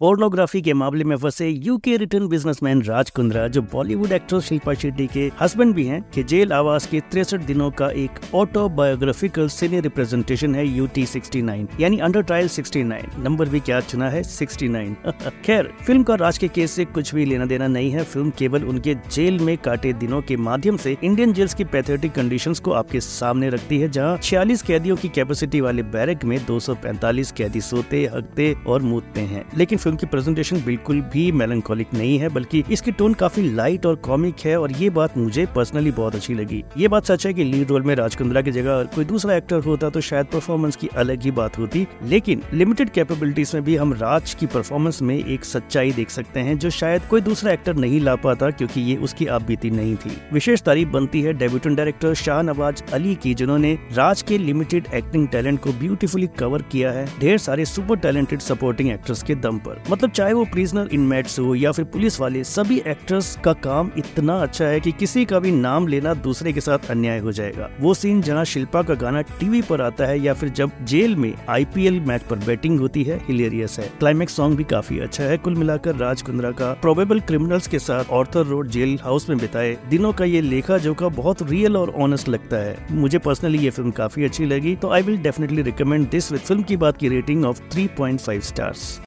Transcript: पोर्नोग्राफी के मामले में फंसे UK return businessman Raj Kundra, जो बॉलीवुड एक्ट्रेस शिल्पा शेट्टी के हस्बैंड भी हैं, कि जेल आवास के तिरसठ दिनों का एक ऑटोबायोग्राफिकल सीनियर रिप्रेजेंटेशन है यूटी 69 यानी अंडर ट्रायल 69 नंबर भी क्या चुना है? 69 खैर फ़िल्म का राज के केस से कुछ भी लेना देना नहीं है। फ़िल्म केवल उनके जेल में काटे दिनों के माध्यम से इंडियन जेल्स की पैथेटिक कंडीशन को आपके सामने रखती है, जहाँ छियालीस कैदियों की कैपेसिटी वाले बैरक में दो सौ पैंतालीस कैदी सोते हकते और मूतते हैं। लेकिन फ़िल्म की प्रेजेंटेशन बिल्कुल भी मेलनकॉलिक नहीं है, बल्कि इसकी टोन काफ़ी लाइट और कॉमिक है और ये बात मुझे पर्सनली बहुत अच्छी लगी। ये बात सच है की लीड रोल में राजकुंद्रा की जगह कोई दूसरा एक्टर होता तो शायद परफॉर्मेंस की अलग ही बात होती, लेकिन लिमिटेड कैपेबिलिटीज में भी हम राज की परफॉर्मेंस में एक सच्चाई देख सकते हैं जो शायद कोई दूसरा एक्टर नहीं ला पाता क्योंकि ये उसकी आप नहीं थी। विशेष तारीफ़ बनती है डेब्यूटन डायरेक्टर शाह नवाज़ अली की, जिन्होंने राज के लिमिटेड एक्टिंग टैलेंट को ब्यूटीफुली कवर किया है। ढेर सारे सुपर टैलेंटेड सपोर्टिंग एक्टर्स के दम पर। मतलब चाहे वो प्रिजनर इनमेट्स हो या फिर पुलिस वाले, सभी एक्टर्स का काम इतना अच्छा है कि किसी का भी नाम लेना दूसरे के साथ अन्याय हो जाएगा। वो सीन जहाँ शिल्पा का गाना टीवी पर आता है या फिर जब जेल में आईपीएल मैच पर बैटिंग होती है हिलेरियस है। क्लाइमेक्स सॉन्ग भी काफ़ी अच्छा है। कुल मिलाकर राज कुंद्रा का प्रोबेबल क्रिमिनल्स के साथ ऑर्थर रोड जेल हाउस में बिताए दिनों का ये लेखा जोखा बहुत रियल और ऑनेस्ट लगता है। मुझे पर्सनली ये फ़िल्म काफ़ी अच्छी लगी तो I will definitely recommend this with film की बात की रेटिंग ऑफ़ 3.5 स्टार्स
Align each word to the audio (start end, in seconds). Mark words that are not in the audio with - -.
पोर्नोग्राफी 0.00 0.60
के 0.62 0.72
मामले 0.74 1.04
में 1.04 1.16
फंसे 1.16 1.48
UK 1.48 1.96
return 1.96 2.28
businessman 2.28 2.82
Raj 2.82 3.10
Kundra, 3.10 3.48
जो 3.48 3.62
बॉलीवुड 3.62 4.12
एक्ट्रेस 4.12 4.44
शिल्पा 4.44 4.74
शेट्टी 4.74 5.06
के 5.06 5.30
हस्बैंड 5.40 5.74
भी 5.74 5.84
हैं, 5.84 6.02
कि 6.14 6.22
जेल 6.22 6.52
आवास 6.52 6.86
के 6.86 7.00
तिरसठ 7.00 7.40
दिनों 7.40 7.70
का 7.70 7.90
एक 7.90 8.10
ऑटोबायोग्राफिकल 8.34 9.48
सीनियर 9.48 9.82
रिप्रेजेंटेशन 9.82 10.54
है 10.54 10.66
यूटी 10.66 11.06
69 11.06 11.80
यानी 11.80 11.98
अंडर 11.98 12.22
ट्रायल 12.22 12.48
69 12.48 13.06
नंबर 13.18 13.48
भी 13.48 13.60
क्या 13.60 13.80
चुना 13.80 14.10
है? 14.10 14.22
69 14.22 14.94
खैर 15.44 15.72
फ़िल्म 15.86 16.02
का 16.02 16.14
राज 16.14 16.38
के 16.38 16.48
केस 16.48 16.70
से 16.70 16.84
कुछ 16.84 17.14
भी 17.14 17.24
लेना 17.24 17.44
देना 17.44 17.66
नहीं 17.66 17.90
है। 17.90 18.04
फ़िल्म 18.04 18.30
केवल 18.30 18.64
उनके 18.64 18.94
जेल 18.94 19.38
में 19.38 19.58
काटे 19.58 19.92
दिनों 19.92 20.22
के 20.22 20.36
माध्यम 20.36 20.76
से 20.76 20.96
इंडियन 21.04 21.32
जेल्स 21.32 21.54
की 21.54 21.64
पैथेटिक 21.64 22.12
कंडीशन 22.12 22.54
को 22.54 22.72
आपके 22.72 23.00
सामने 23.00 23.50
रखती 23.50 23.78
है, 23.78 23.88
जहाँ 23.88 24.16
छियालीस 24.18 24.62
कैदियों 24.62 24.96
की 24.96 25.08
कैपेसिटी 25.08 25.60
वाले 25.60 25.82
बैरक 25.82 26.24
में 26.24 26.38
दो 26.46 26.60
सौ 26.60 26.74
पैंतालीस 26.74 27.32
कैदी 27.32 27.60
सोते 27.60 28.04
हकते 28.14 28.54
और 28.66 28.82
मूतते 28.82 29.20
हैं। 29.20 29.44
लेकिन 29.58 29.78
फ़िल्म 29.86 29.98
की 29.98 30.06
प्रेजेंटेशन 30.06 30.60
बिल्कुल 30.62 31.00
भी 31.12 31.30
मेलनकॉलिक 31.32 31.92
नहीं 31.94 32.18
है, 32.18 32.28
बल्कि 32.28 32.62
इसकी 32.72 32.92
टोन 32.92 33.12
काफ़ी 33.14 33.42
लाइट 33.50 33.84
और 33.86 33.96
कॉमिक 33.96 34.40
है 34.44 34.58
और 34.60 34.72
ये 34.72 34.88
बात 34.90 35.16
मुझे 35.18 35.44
पर्सनली 35.46 35.90
बहुत 35.92 36.14
अच्छी 36.14 36.34
लगी। 36.34 36.62
ये 36.78 36.88
बात 36.88 37.04
सच 37.04 37.26
है 37.26 37.32
की 37.34 37.44
लीड 37.44 37.70
रोल 37.70 37.82
में 37.82 37.94
राजकुंद्रा 37.94 38.40
की 38.42 38.50
जगह 38.52 38.82
कोई 38.94 39.04
दूसरा 39.04 39.34
एक्टर 39.36 39.60
होता 39.64 39.90
तो 39.90 40.00
शायद 40.00 40.26
परफॉर्मेंस 40.26 40.76
की 40.76 40.88
अलग 40.96 41.22
ही 41.22 41.30
बात 41.30 41.58
होती, 41.58 41.86
लेकिन 42.04 42.42
लिमिटेड 42.52 42.90
कैपेबिलिटीज 42.90 43.54
में 43.54 43.62
भी 43.64 43.76
हम 43.76 43.92
राज 43.92 44.34
की 44.34 44.46
परफॉर्मेंस 44.46 45.00
में 45.02 45.14
एक 45.16 45.44
सच्चाई 45.44 45.92
देख 45.92 46.10
सकते 46.10 46.40
हैं 46.40 46.58
जो 46.58 46.70
शायद 46.70 47.02
कोई 47.10 47.20
दूसरा 47.20 47.52
एक्टर 47.52 47.76
नहीं 47.76 48.00
ला 48.00 48.16
पाता 48.16 48.50
क्योंकि 48.50 48.80
ये 48.80 48.96
उसकी 48.98 49.26
आप 49.28 49.50
नहीं 49.66 49.94
थी। 49.96 50.16
विशेष 50.32 50.62
तारीफ़ 50.62 50.88
बनती 50.88 51.22
है 51.22 51.32
डेब्यूटन 51.34 51.74
डायरेक्टर 51.74 52.14
शाह 52.16 52.42
नवाज़ 52.42 52.82
अली 52.92 53.14
की, 53.14 53.34
जिन्होंने 53.34 53.72
राज 53.92 54.22
के 54.22 54.38
लिमिटेड 54.38 54.86
एक्टिंग 54.94 55.28
टैलेंट 55.28 55.60
को 55.60 55.72
ब्यूटीफुली 55.74 56.26
कवर 56.38 56.62
किया 56.62 56.90
है। 56.92 57.06
ढेर 57.20 57.38
सारे 57.38 57.64
सुपर 57.66 57.96
टैलेंटेड 57.98 58.40
सपोर्टिंग 58.40 58.90
एक्टर्स 58.90 59.22
के 59.22 59.34
दम 59.36 59.58
पर। 59.58 59.75
मतलब 59.90 60.10
चाहे 60.10 60.32
वो 60.32 60.44
प्रिजनर 60.44 60.88
इनमेट्स 60.92 61.38
हो 61.38 61.54
या 61.54 61.72
फिर 61.72 61.84
पुलिस 61.84 62.20
वाले, 62.20 62.42
सभी 62.44 62.78
एक्टर्स 62.86 63.34
का 63.44 63.52
काम 63.52 63.90
इतना 63.98 64.38
अच्छा 64.38 64.64
है 64.64 64.80
कि 64.80 64.92
किसी 64.92 65.24
का 65.24 65.38
भी 65.38 65.50
नाम 65.50 65.86
लेना 65.86 66.14
दूसरे 66.14 66.52
के 66.52 66.60
साथ 66.60 66.90
अन्याय 66.90 67.18
हो 67.18 67.32
जाएगा। 67.32 67.68
वो 67.80 67.94
सीन 67.94 68.22
जहाँ 68.22 68.44
शिल्पा 68.44 68.82
का 68.82 68.94
गाना 68.94 69.20
टीवी 69.22 69.62
पर 69.62 69.80
आता 69.80 70.06
है 70.06 70.18
या 70.20 70.34
फिर 70.34 70.48
जब 70.48 70.70
जेल 70.84 71.16
में 71.16 71.32
आईपीएल 71.48 72.00
मैच 72.00 72.22
पर 72.22 72.36
बैटिंग 72.36 72.78
होती 72.80 73.02
है 73.04 73.20
हिलेरियस 73.28 73.78
है। 73.78 73.88
क्लाइमेक्स 73.98 74.36
सॉन्ग 74.36 74.56
भी 74.56 74.64
काफ़ी 74.64 74.98
अच्छा 74.98 75.24
है। 75.24 75.38
कुल 75.38 75.54
मिलाकर 75.54 75.96
राज 75.96 76.22
कुंद्रा 76.22 76.50
का 76.50 76.72
प्रोबेबल 76.72 77.20
क्रिमिनल्स 77.20 77.66
के 77.66 77.78
साथ 77.78 78.10
ऑर्थर 78.10 78.46
रोड 78.46 78.68
जेल 78.68 78.98
हाउस 79.02 79.28
में 79.30 79.38
बिताए 79.38 79.76
दिनों 79.90 80.12
का 80.12 80.24
ये 80.24 80.40
लेखा 80.40 80.78
जोखा 80.78 81.08
बहुत 81.08 81.42
रियल 81.50 81.76
और 81.76 81.90
ऑनेस्ट 81.96 82.28
लगता 82.28 82.56
है। 82.56 82.76
मुझे 82.92 83.18
पर्सनली 83.18 83.58
ये 83.58 83.70
फ़िल्म 83.70 83.90
काफ़ी 83.90 84.24
अच्छी 84.24 84.44
लगी 84.44 84.74
तो 84.76 84.90
I 84.90 85.02
will 85.02 85.16
definitely 85.16 85.62
recommend 85.62 86.08
this 86.10 86.30
with 86.32 86.40
film 86.40 86.62
की 86.62 86.76
बात 86.76 86.96
की 86.96 87.08
रेटिंग 87.08 87.44
ऑफ़ 87.44 87.60
3.5 87.74 88.40
स्टार्स 88.42 89.00